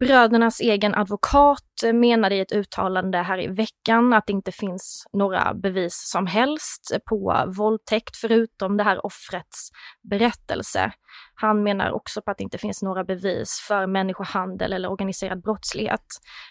Brödernas 0.00 0.60
egen 0.60 0.94
advokat 0.94 1.62
menade 1.92 2.34
i 2.34 2.40
ett 2.40 2.52
uttalande 2.52 3.18
här 3.18 3.40
i 3.40 3.46
veckan 3.46 4.12
att 4.12 4.26
det 4.26 4.32
inte 4.32 4.52
finns 4.52 5.06
några 5.12 5.54
bevis 5.54 6.10
som 6.12 6.26
helst 6.26 6.96
på 7.08 7.44
våldtäkt 7.56 8.16
förutom 8.16 8.76
det 8.76 8.82
här 8.82 9.06
offrets 9.06 9.70
berättelse. 10.10 10.92
Han 11.34 11.62
menar 11.62 11.90
också 11.90 12.22
på 12.22 12.30
att 12.30 12.38
det 12.38 12.44
inte 12.44 12.58
finns 12.58 12.82
några 12.82 13.04
bevis 13.04 13.64
för 13.68 13.86
människohandel 13.86 14.72
eller 14.72 14.90
organiserad 14.90 15.42
brottslighet. 15.42 16.06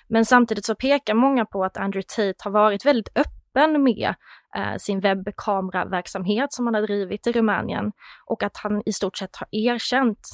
Men 0.08 0.26
samtidigt 0.26 0.66
så 0.66 0.76
pekar 0.76 1.14
många 1.14 1.46
på 1.46 1.64
att 1.64 1.78
Andrew 1.78 2.06
Tate 2.08 2.44
har 2.44 2.52
varit 2.52 2.86
väldigt 2.86 3.18
öppen 3.18 3.84
med 3.84 4.14
eh, 4.56 4.76
sin 4.78 5.00
webbkameraverksamhet 5.00 6.54
som 6.54 6.66
han 6.66 6.74
har 6.74 6.82
drivit 6.82 7.28
i 7.28 7.32
Rumänien 7.32 7.92
och 8.26 8.44
att 8.44 8.58
han 8.58 8.82
i 8.86 8.94
stort 8.94 9.18
sett 9.18 9.36
har 9.36 9.48
erkänt 9.52 10.28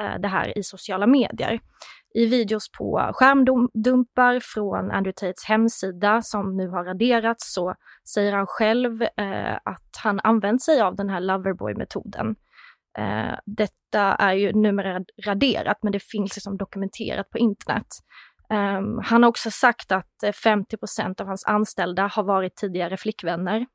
eh, 0.00 0.20
det 0.20 0.28
här 0.28 0.58
i 0.58 0.62
sociala 0.62 1.06
medier 1.06 1.60
i 2.16 2.26
videos 2.26 2.72
på 2.78 3.10
skärmdumpar 3.14 4.40
från 4.40 4.90
Andrew 4.90 5.12
Tates 5.12 5.44
hemsida 5.44 6.22
som 6.22 6.56
nu 6.56 6.68
har 6.68 6.84
raderats 6.84 7.54
så 7.54 7.74
säger 8.14 8.32
han 8.32 8.46
själv 8.46 9.02
eh, 9.02 9.54
att 9.64 9.90
han 10.02 10.20
använt 10.20 10.62
sig 10.62 10.80
av 10.80 10.96
den 10.96 11.10
här 11.10 11.20
Loverboy-metoden. 11.20 12.36
Eh, 12.98 13.38
detta 13.46 14.00
är 14.00 14.32
ju 14.32 14.52
numera 14.52 15.00
raderat 15.26 15.78
men 15.82 15.92
det 15.92 16.02
finns 16.02 16.36
liksom 16.36 16.56
dokumenterat 16.56 17.30
på 17.30 17.38
internet. 17.38 17.86
Um, 18.50 19.00
han 19.04 19.22
har 19.22 19.28
också 19.28 19.50
sagt 19.50 19.92
att 19.92 20.22
eh, 20.22 20.32
50% 20.32 21.20
av 21.20 21.26
hans 21.26 21.44
anställda 21.46 22.06
har 22.06 22.22
varit 22.22 22.56
tidigare 22.56 22.96
flickvänner 22.96 23.66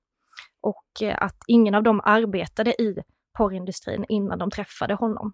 och 0.61 1.01
eh, 1.01 1.23
att 1.23 1.37
ingen 1.47 1.75
av 1.75 1.83
dem 1.83 2.01
arbetade 2.03 2.81
i 2.81 2.95
porrindustrin 3.37 4.05
innan 4.09 4.39
de 4.39 4.51
träffade 4.51 4.93
honom. 4.93 5.33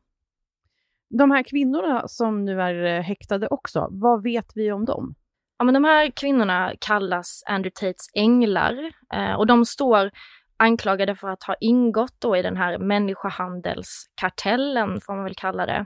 De 1.10 1.32
här 1.32 1.44
kvinnorna 1.44 2.08
som 2.08 2.46
nu 2.46 2.62
är 2.62 2.98
eh, 2.98 3.02
häktade 3.02 3.48
också, 3.48 3.88
vad 3.92 4.24
vet 4.24 4.52
vi 4.56 4.72
om 4.72 4.86
dem? 4.86 5.16
Ja, 5.58 5.66
men 5.66 5.74
de 5.74 5.84
här 5.84 6.12
kvinnorna 6.16 6.74
kallas 6.80 7.44
Andrew 7.46 7.74
Tates 7.74 8.10
änglar 8.14 8.92
eh, 9.14 9.34
och 9.34 9.48
de 9.48 9.66
står 9.66 10.12
anklagade 10.58 11.16
för 11.16 11.30
att 11.30 11.44
ha 11.44 11.56
ingått 11.60 12.16
då 12.20 12.38
i 12.38 12.42
den 12.42 12.58
här 12.58 12.78
människohandelskartellen, 12.78 15.02
får 15.02 15.16
man 15.16 15.24
väl 15.24 15.36
kalla 15.36 15.66
det. 15.66 15.86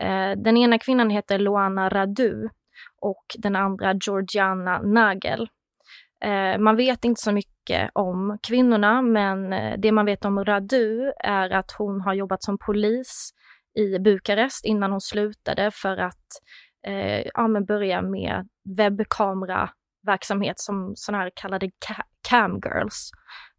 Eh, 0.00 0.32
den 0.36 0.56
ena 0.56 0.78
kvinnan 0.78 1.10
heter 1.10 1.38
Loana 1.38 1.88
Radu 1.88 2.48
och 3.00 3.24
den 3.38 3.56
andra 3.56 3.94
Georgiana 3.94 4.82
Nagel. 4.82 5.48
Eh, 6.24 6.58
man 6.58 6.76
vet 6.76 7.04
inte 7.04 7.20
så 7.20 7.32
mycket 7.32 7.90
om 7.92 8.38
kvinnorna, 8.42 9.02
men 9.02 9.52
eh, 9.52 9.78
det 9.78 9.92
man 9.92 10.06
vet 10.06 10.24
om 10.24 10.44
Radu 10.44 11.12
är 11.18 11.50
att 11.50 11.72
hon 11.78 12.00
har 12.00 12.14
jobbat 12.14 12.42
som 12.42 12.58
polis 12.58 13.30
i 13.78 13.98
Bukarest 13.98 14.64
innan 14.64 14.90
hon 14.90 15.00
slutade 15.00 15.70
för 15.70 15.96
att 15.96 16.26
eh, 16.86 17.26
ja, 17.34 17.48
men 17.48 17.64
börja 17.64 18.02
med 18.02 18.48
webbkameraverksamhet 18.76 20.60
som 20.60 20.92
sådana 20.96 21.22
här 21.22 21.30
kallade 21.34 21.70
ca 21.86 22.02
camgirls. 22.28 23.10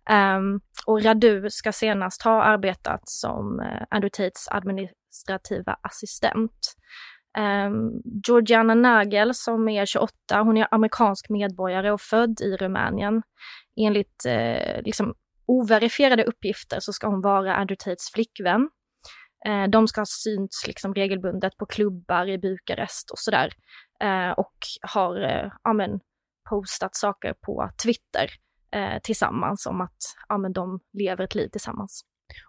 Um, 0.09 0.15
ehm, 0.15 0.59
och 0.85 1.03
Radu 1.03 1.49
ska 1.49 1.71
senast 1.71 2.21
ha 2.21 2.43
arbetat 2.43 3.01
som 3.03 3.59
eh, 3.59 3.81
Andrew 3.89 4.09
Tates 4.09 4.47
administrativa 4.51 5.77
assistent. 5.81 6.75
Um, 7.37 8.01
Georgiana 8.27 8.73
Nagel 8.73 9.33
som 9.33 9.69
är 9.69 9.85
28, 9.85 10.11
hon 10.41 10.57
är 10.57 10.67
amerikansk 10.71 11.29
medborgare 11.29 11.91
och 11.91 12.01
född 12.01 12.41
i 12.41 12.57
Rumänien. 12.57 13.21
Enligt 13.77 14.25
eh, 14.25 14.81
liksom 14.83 15.13
overifierade 15.45 16.23
uppgifter 16.23 16.79
så 16.79 16.93
ska 16.93 17.07
hon 17.07 17.21
vara 17.21 17.55
Andrew 17.55 17.75
Tates 17.75 18.11
flickvän. 18.13 18.69
Eh, 19.45 19.69
de 19.69 19.87
ska 19.87 20.01
ha 20.01 20.05
synts 20.05 20.67
liksom 20.67 20.93
regelbundet 20.93 21.57
på 21.57 21.65
klubbar 21.65 22.29
i 22.29 22.37
Bukarest 22.37 23.11
och 23.11 23.19
sådär. 23.19 23.53
Eh, 24.01 24.31
och 24.31 24.57
har 24.81 25.21
eh, 25.21 25.51
ja, 25.63 25.73
men, 25.73 25.99
postat 26.49 26.95
saker 26.95 27.33
på 27.45 27.69
Twitter 27.83 28.29
tillsammans 29.03 29.65
om 29.65 29.81
att 29.81 29.97
ja, 30.27 30.37
men, 30.37 30.53
de 30.53 30.79
lever 30.93 31.23
ett 31.23 31.35
liv 31.35 31.47
tillsammans. 31.47 32.01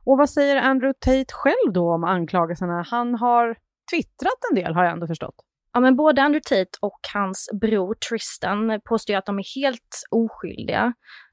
Och 0.05 0.19
vad 0.19 0.31
säger 0.31 0.57
Andrew 0.57 0.99
Tate 1.01 1.33
själv 1.33 1.73
då 1.73 1.95
om 1.95 2.05
anklagelserna? 2.05 2.85
Han 2.91 3.15
har 3.15 3.57
twittrat 3.91 4.39
en 4.51 4.55
del 4.55 4.75
har 4.75 4.85
jag 4.85 4.93
ändå 4.93 5.07
förstått. 5.07 5.35
Ja, 5.73 5.81
men 5.81 5.97
både 5.97 6.23
Andrew 6.23 6.43
Tate 6.49 6.79
och 6.81 7.01
hans 7.15 7.49
bror 7.61 7.95
Tristan 7.95 8.81
påstår 8.85 9.15
att 9.15 9.27
de 9.27 9.39
är 9.39 9.61
helt 9.61 10.03
oskyldiga. 10.11 10.93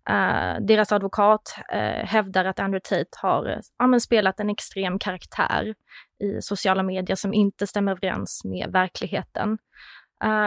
Uh, 0.10 0.66
deras 0.66 0.92
advokat 0.92 1.56
uh, 1.74 2.06
hävdar 2.06 2.46
att 2.46 2.60
Andrew 2.60 2.90
Tate 2.90 3.18
har 3.22 3.62
uh, 3.84 3.98
spelat 3.98 4.40
en 4.40 4.50
extrem 4.50 5.00
karaktär 5.00 5.76
i 6.24 6.42
sociala 6.42 6.84
medier 6.84 7.16
som 7.16 7.34
inte 7.34 7.68
stämmer 7.68 7.92
överens 7.92 8.42
med 8.46 8.72
verkligheten. 8.72 9.58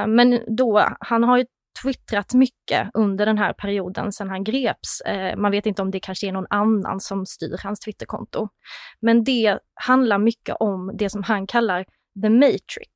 men 0.07 0.57
då, 0.57 0.89
han 1.01 1.25
har 1.25 1.39
ju 1.39 1.45
twittrat 1.83 2.35
mycket 2.35 2.91
under 2.95 3.27
den 3.27 3.39
här 3.39 3.53
perioden 3.53 4.13
sedan 4.13 4.29
han 4.31 4.45
greps. 4.45 5.03
man 5.37 5.51
vet 5.51 5.67
inte 5.67 5.83
om 5.83 5.91
det 5.91 6.01
kanske 6.01 6.29
är 6.29 6.33
någon 6.33 6.47
annan 6.51 7.01
som 7.01 7.27
styr 7.27 7.57
hans 7.63 7.81
Twitterkonto. 7.81 8.49
Men 9.01 9.25
det 9.25 9.59
handlar 9.75 10.19
mycket 10.19 10.57
om 10.61 10.91
det 10.95 11.11
som 11.11 11.23
han 11.23 11.47
kallar 11.47 11.85
the 12.23 12.31
matrix. 12.31 12.89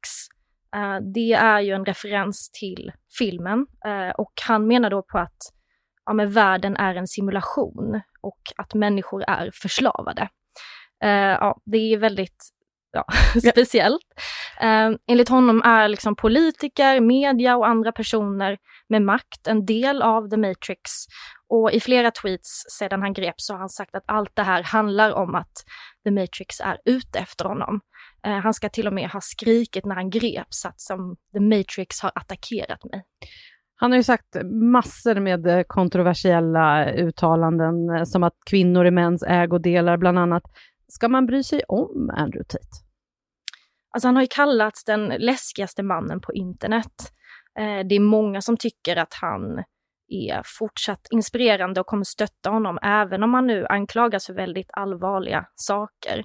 det 1.15 1.33
är 1.33 1.61
ju 1.61 1.73
en 1.73 1.85
referens 1.85 2.51
till 2.51 2.93
filmen 3.19 3.67
och 4.17 4.33
han 4.49 4.67
menar 4.67 4.91
då 4.91 5.03
på 5.03 5.19
att 5.19 5.54
ja, 6.07 6.13
men 6.13 6.31
världen 6.31 6.77
är 6.77 6.95
en 6.95 7.07
simulation 7.07 8.01
och 8.21 8.41
att 8.57 8.75
människor 8.75 9.25
är 9.29 9.51
förslavade. 9.55 10.29
Uh, 11.05 11.11
ja, 11.11 11.61
det 11.65 11.79
är 11.79 11.99
väldigt 11.99 12.51
ja, 12.93 13.05
speciellt. 13.53 14.07
Uh, 14.63 14.97
enligt 15.07 15.29
honom 15.29 15.63
är 15.65 15.89
liksom 15.89 16.17
politiker, 16.17 17.01
media 17.01 17.57
och 17.57 17.69
andra 17.69 17.93
personer 17.93 18.59
med 18.89 19.03
makt 19.03 19.47
en 19.47 19.67
del 19.67 20.03
av 20.03 20.29
The 20.31 20.37
Matrix. 20.37 20.91
Och 21.49 21.73
i 21.73 21.81
flera 21.81 22.11
tweets 22.11 22.65
sedan 22.79 23.03
han 23.03 23.13
greps 23.13 23.47
så 23.47 23.53
har 23.53 23.59
han 23.59 23.69
sagt 23.69 23.95
att 23.95 24.05
allt 24.07 24.37
det 24.37 24.43
här 24.43 24.63
handlar 24.63 25.13
om 25.13 25.35
att 25.35 25.53
The 26.05 26.11
Matrix 26.11 26.61
är 26.61 26.79
ute 26.85 27.19
efter 27.19 27.45
honom. 27.45 27.81
Uh, 28.27 28.39
han 28.39 28.55
ska 28.55 28.69
till 28.69 28.87
och 28.87 28.95
med 28.95 29.11
ha 29.11 29.21
skrikit 29.21 29.85
när 29.85 29.95
han 29.95 30.11
greps 30.11 30.65
att 30.65 30.81
som 30.81 31.17
The 31.33 31.41
Matrix 31.41 32.01
har 32.01 32.13
attackerat 32.15 32.85
mig. 32.85 33.03
Han 33.77 33.91
har 33.91 33.97
ju 33.97 34.03
sagt 34.03 34.37
massor 34.73 35.21
med 35.21 35.47
eh, 35.47 35.63
kontroversiella 35.67 36.85
eh, 36.85 37.07
uttalanden, 37.07 37.91
eh, 37.91 38.05
som 38.05 38.23
att 38.23 38.35
kvinnor 38.51 38.85
är 38.85 38.91
mäns 38.91 39.23
ägodelar 39.23 39.97
bland 39.97 40.19
annat. 40.19 40.43
Ska 40.89 41.09
man 41.09 41.27
bry 41.27 41.43
sig 41.43 41.63
om 41.69 42.11
Andrew 42.17 42.45
Tate? 42.45 42.69
Alltså 43.95 44.09
han 44.09 44.17
har 44.17 44.23
ju 44.23 44.29
kallats 44.31 44.85
den 44.85 45.07
läskigaste 45.07 45.83
mannen 45.83 46.21
på 46.21 46.33
internet. 46.33 47.11
Det 47.89 47.95
är 47.95 48.01
många 48.01 48.41
som 48.41 48.57
tycker 48.57 48.97
att 48.97 49.15
han 49.21 49.65
är 50.09 50.43
fortsatt 50.59 51.07
inspirerande 51.11 51.81
och 51.81 51.87
kommer 51.87 52.05
stötta 52.05 52.51
honom, 52.51 52.79
även 52.83 53.23
om 53.23 53.35
han 53.35 53.47
nu 53.47 53.67
anklagas 53.67 54.27
för 54.27 54.35
väldigt 54.35 54.71
allvarliga 54.73 55.47
saker. 55.55 56.25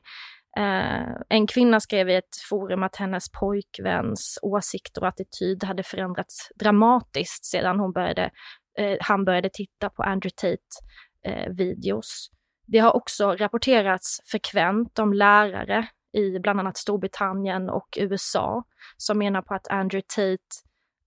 Eh, 0.57 1.15
en 1.29 1.47
kvinna 1.47 1.79
skrev 1.79 2.09
i 2.09 2.15
ett 2.15 2.35
forum 2.49 2.83
att 2.83 2.95
hennes 2.95 3.31
pojkväns 3.31 4.39
åsikter 4.41 5.01
och 5.01 5.07
attityd 5.07 5.63
hade 5.63 5.83
förändrats 5.83 6.51
dramatiskt 6.55 7.45
sedan 7.45 7.79
hon 7.79 7.91
började, 7.91 8.31
eh, 8.79 8.97
han 9.01 9.25
började 9.25 9.49
titta 9.53 9.89
på 9.89 10.03
Andrew 10.03 10.35
Tate-videos. 10.35 12.29
Eh, 12.31 12.35
Det 12.65 12.79
har 12.79 12.95
också 12.95 13.35
rapporterats 13.35 14.19
frekvent 14.25 14.99
om 14.99 15.13
lärare 15.13 15.87
i 16.13 16.39
bland 16.39 16.59
annat 16.59 16.77
Storbritannien 16.77 17.69
och 17.69 17.97
USA 18.01 18.63
som 18.97 19.17
menar 19.17 19.41
på 19.41 19.53
att 19.53 19.67
Andrew 19.67 20.07
Tate 20.15 20.55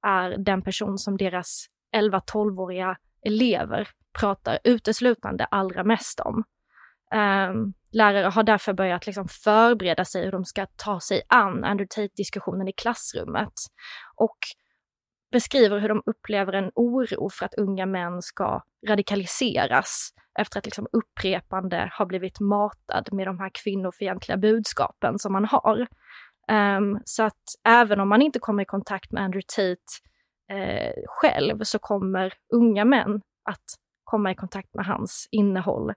är 0.07 0.39
den 0.39 0.63
person 0.63 0.99
som 0.99 1.17
deras 1.17 1.67
11-12-åriga 1.97 2.97
elever 3.27 3.89
pratar 4.21 4.59
uteslutande 4.65 5.45
allra 5.45 5.85
mest 5.85 6.21
om. 6.21 6.45
Um, 7.15 7.75
lärare 7.93 8.27
har 8.27 8.43
därför 8.43 8.73
börjat 8.73 9.07
liksom 9.07 9.29
förbereda 9.29 10.05
sig 10.05 10.25
hur 10.25 10.33
de 10.33 10.45
ska 10.45 10.67
ta 10.77 11.01
sig 11.01 11.23
an 11.29 11.65
Andrew 11.65 11.87
Tate-diskussionen 11.89 12.69
i 12.69 12.73
klassrummet. 12.73 13.53
Och 14.17 14.39
beskriver 15.33 15.79
hur 15.79 15.89
de 15.89 16.03
upplever 16.07 16.53
en 16.53 16.71
oro 16.75 17.31
för 17.31 17.45
att 17.45 17.55
unga 17.55 17.87
män 17.87 18.23
ska 18.23 18.63
radikaliseras 18.89 20.11
efter 20.39 20.59
att 20.59 20.65
liksom 20.65 20.87
upprepande 20.93 21.91
har 21.93 22.07
blivit 22.07 22.41
matad 22.41 23.09
med 23.13 23.27
de 23.27 23.39
här 23.39 23.51
kvinnofientliga 23.55 24.37
budskapen 24.37 25.19
som 25.19 25.33
man 25.33 25.45
har. 25.45 25.87
Um, 26.53 27.01
så 27.05 27.23
att 27.23 27.43
även 27.69 28.01
om 28.01 28.09
man 28.09 28.23
inte 28.23 28.39
kommer 28.39 28.63
i 28.63 28.67
kontakt 28.67 29.13
med 29.13 29.23
Andrew 29.23 29.47
Tate 29.57 29.93
eh, 30.59 30.93
själv 31.07 31.63
så 31.63 31.79
kommer 31.79 32.33
unga 32.55 32.85
män 32.85 33.21
att 33.51 33.65
komma 34.05 34.31
i 34.31 34.35
kontakt 34.35 34.75
med 34.75 34.87
hans 34.87 35.29
innehåll. 35.31 35.93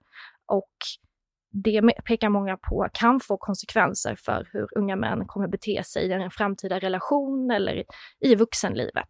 Och 0.47 0.75
det 1.63 1.81
pekar 2.05 2.29
många 2.29 2.57
på 2.57 2.87
kan 2.93 3.19
få 3.19 3.37
konsekvenser 3.37 4.15
för 4.25 4.47
hur 4.53 4.67
unga 4.77 4.95
män 4.95 5.27
kommer 5.27 5.47
bete 5.47 5.83
sig 5.83 6.07
i 6.07 6.11
en 6.11 6.31
framtida 6.31 6.79
relation 6.79 7.51
eller 7.51 7.83
i 8.19 8.35
vuxenlivet. 8.35 9.09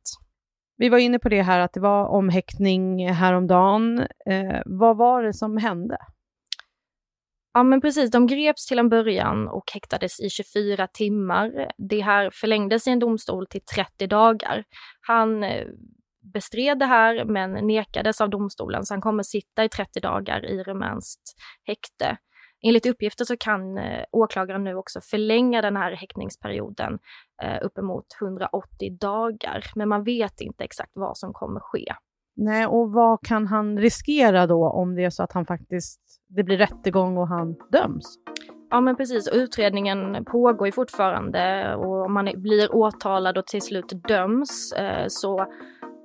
Vi 0.77 0.89
var 0.89 0.97
inne 0.97 1.19
på 1.19 1.29
det 1.29 1.41
här 1.41 1.59
att 1.59 1.73
det 1.73 1.79
var 1.79 2.07
omhäktning 2.07 3.09
häromdagen. 3.11 3.99
Eh, 4.29 4.61
vad 4.65 4.97
var 4.97 5.23
det 5.23 5.33
som 5.33 5.57
hände? 5.57 5.97
Ja 7.53 7.63
men 7.63 7.81
precis, 7.81 8.11
de 8.11 8.27
greps 8.27 8.65
till 8.65 8.79
en 8.79 8.89
början 8.89 9.47
och 9.47 9.71
häktades 9.73 10.19
i 10.19 10.29
24 10.29 10.87
timmar. 10.87 11.71
Det 11.77 12.01
här 12.01 12.29
förlängdes 12.33 12.87
i 12.87 12.91
en 12.91 12.99
domstol 12.99 13.47
till 13.47 13.61
30 13.75 14.07
dagar. 14.07 14.63
Han 15.01 15.43
eh, 15.43 15.67
bestred 16.33 16.79
det 16.79 16.85
här 16.85 17.25
men 17.25 17.67
nekades 17.67 18.21
av 18.21 18.29
domstolen 18.29 18.85
så 18.85 18.93
han 18.93 19.01
kommer 19.01 19.23
sitta 19.23 19.63
i 19.63 19.69
30 19.69 19.99
dagar 19.99 20.45
i 20.45 20.63
rumänskt 20.63 21.35
häkte. 21.63 22.17
Enligt 22.65 22.85
uppgifter 22.85 23.25
så 23.25 23.37
kan 23.37 23.77
eh, 23.77 24.03
åklagaren 24.11 24.63
nu 24.63 24.75
också 24.75 25.01
förlänga 25.01 25.61
den 25.61 25.77
här 25.77 25.91
häktningsperioden 25.91 26.99
eh, 27.43 27.65
uppemot 27.65 28.05
180 28.21 28.97
dagar, 28.99 29.63
men 29.75 29.89
man 29.89 30.03
vet 30.03 30.41
inte 30.41 30.63
exakt 30.63 30.91
vad 30.93 31.17
som 31.17 31.33
kommer 31.33 31.59
ske. 31.59 31.93
Nej, 32.35 32.65
och 32.65 32.93
vad 32.93 33.19
kan 33.21 33.47
han 33.47 33.79
riskera 33.79 34.47
då 34.47 34.69
om 34.69 34.95
det 34.95 35.03
är 35.03 35.09
så 35.09 35.23
att 35.23 35.31
han 35.31 35.45
faktiskt, 35.45 36.01
det 36.27 36.43
blir 36.43 36.57
rättegång 36.57 37.17
och 37.17 37.27
han 37.27 37.55
döms? 37.71 38.17
Ja 38.69 38.81
men 38.81 38.95
precis, 38.95 39.27
utredningen 39.27 40.25
pågår 40.25 40.67
ju 40.67 40.71
fortfarande 40.71 41.75
och 41.75 42.05
om 42.05 42.13
man 42.13 42.31
blir 42.35 42.75
åtalad 42.75 43.37
och 43.37 43.47
till 43.47 43.61
slut 43.61 44.07
döms 44.07 44.73
eh, 44.73 45.05
så 45.07 45.45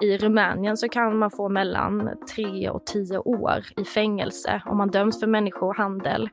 i 0.01 0.19
Rumänien 0.19 0.77
så 0.77 0.89
kan 0.89 1.19
man 1.19 1.31
få 1.31 1.49
mellan 1.49 2.11
3 2.37 2.71
och 2.71 2.87
10 2.87 3.19
år 3.19 3.65
i 3.77 3.85
fängelse 3.85 4.63
om 4.67 4.77
man 4.77 4.89
döms 4.89 5.21
för 5.21 5.27
människohandel. 5.27 6.29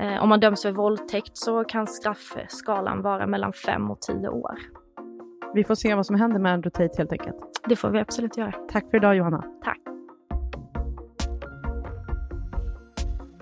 Eh, 0.00 0.22
om 0.22 0.28
man 0.28 0.40
döms 0.40 0.62
för 0.62 0.72
våldtäkt 0.72 1.36
så 1.36 1.64
kan 1.64 1.86
straffskalan 1.86 3.02
vara 3.02 3.26
mellan 3.26 3.52
5 3.52 3.90
och 3.90 4.00
10 4.00 4.28
år. 4.28 4.58
Vi 5.54 5.64
får 5.64 5.74
se 5.74 5.94
vad 5.94 6.06
som 6.06 6.16
händer 6.16 6.38
med 6.38 6.52
Andrew 6.52 6.88
Tate 6.88 6.98
helt 6.98 7.12
enkelt. 7.12 7.36
Det 7.66 7.76
får 7.76 7.90
vi 7.90 7.98
absolut 7.98 8.36
göra. 8.36 8.52
Tack 8.52 8.90
för 8.90 8.96
idag 8.96 9.16
Johanna. 9.16 9.44
Tack. 9.64 9.89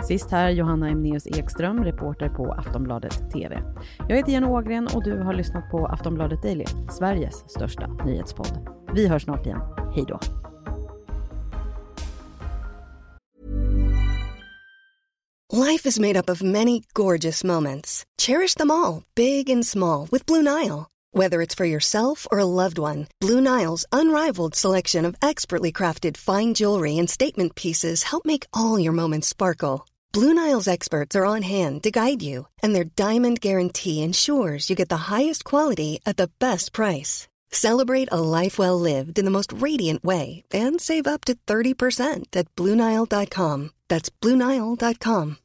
Sist 0.09 0.31
här 0.31 0.51
Johanna 0.51 0.89
Emneus 0.89 1.27
Ekström, 1.27 1.85
reporter 1.85 2.29
på 2.29 2.53
Aftonbladet 2.53 3.31
TV. 3.33 3.63
Jag 4.09 4.17
heter 4.17 4.33
Jenny 4.33 4.47
Ågren 4.47 4.89
och 4.95 5.05
du 5.05 5.19
har 5.19 5.35
lyssnat 5.35 5.71
på 5.71 5.87
Aftonbladet 5.87 6.43
Daily, 6.43 6.65
Sveriges 6.99 7.51
största 7.51 7.87
nyhetspodd. 7.87 8.69
Vi 8.95 9.09
hörs 9.09 9.23
snart 9.23 9.47
igen. 9.47 9.61
Hej 9.95 10.05
då! 10.09 10.21
Life 15.67 15.89
is 15.89 15.99
made 15.99 16.19
up 16.19 16.31
of 16.31 16.43
many 16.43 16.83
gorgeous 16.93 17.45
moments. 17.45 18.05
Cherish 18.23 18.55
them 18.59 18.71
all, 18.71 19.03
big 19.15 19.51
and 19.51 19.67
small, 19.67 20.09
with 20.13 20.27
Blue 20.27 20.43
Nile. 20.43 20.87
Whether 21.13 21.47
it's 21.47 21.57
for 21.57 21.67
yourself 21.67 22.27
or 22.31 22.39
a 22.39 22.65
loved 22.65 22.79
one, 22.79 23.07
Blue 23.21 23.41
Nile's 23.41 23.85
unrivaled 23.93 24.55
selection 24.55 25.07
of 25.07 25.15
expertly 25.29 25.73
crafted 25.73 26.17
fine 26.17 26.55
jewelry 26.55 26.99
and 27.01 27.11
statement 27.11 27.55
pieces 27.55 28.03
help 28.03 28.25
make 28.25 28.47
all 28.53 28.83
your 28.83 28.95
moments 28.95 29.29
sparkle. 29.29 29.87
Blue 30.13 30.33
Nile's 30.33 30.69
experts 30.69 31.15
are 31.17 31.27
on 31.27 31.43
hand 31.43 31.83
to 31.83 31.91
guide 31.91 32.23
you, 32.23 32.47
and 32.63 32.75
their 32.75 32.85
diamond 32.85 33.41
guarantee 33.41 34.03
ensures 34.03 34.71
you 34.71 34.77
get 34.77 34.89
the 34.89 35.11
highest 35.11 35.45
quality 35.45 36.01
at 36.07 36.17
the 36.17 36.31
best 36.39 36.73
price. 36.73 37.29
Celebrate 37.51 38.09
a 38.13 38.21
life 38.21 38.59
well 38.59 38.81
lived 38.81 39.19
in 39.19 39.25
the 39.25 39.31
most 39.31 39.53
radiant 39.53 40.05
way 40.05 40.43
and 40.53 40.81
save 40.81 41.07
up 41.07 41.25
to 41.25 41.35
30% 41.47 42.37
at 42.37 42.55
BlueNile.com. 42.57 43.71
That's 43.89 44.11
BlueNile.com. 44.21 45.37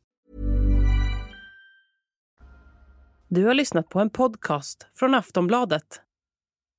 Du 3.30 3.46
har 3.46 3.54
lyssnat 3.54 3.90
på 3.90 4.00
en 4.00 4.10
podcast 4.10 4.88
från 4.94 5.14
Aftonbladet. 5.14 6.02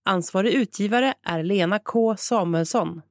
Ansvarig 0.04 0.52
utgivare 0.54 1.14
är 1.22 1.42
Lena 1.42 1.78
K 1.78 2.16
Samuelsson. 2.16 3.02